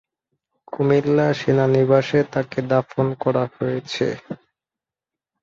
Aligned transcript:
কুমিল্লা 0.67 1.27
সেনানিবাসে 1.33 2.19
তাকে 2.33 2.59
দাফন 2.71 3.07
করা 3.23 3.43
হয়েছে। 3.55 4.07